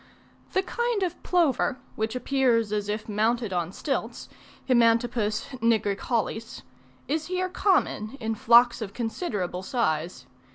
The 0.53 0.63
kind 0.63 1.03
of 1.03 1.21
plover, 1.21 1.77
which 1.95 2.15
appears 2.15 2.71
as 2.73 2.89
if 2.89 3.07
mounted 3.07 3.53
on 3.53 3.71
stilts 3.71 4.29
(Himantopus 4.67 5.45
nigricollis), 5.59 6.63
is 7.07 7.27
here 7.27 7.49
common 7.49 8.17
in 8.19 8.33
flocks 8.33 8.81
of 8.81 8.93
considerable 8.95 9.61
size. 9.61 10.25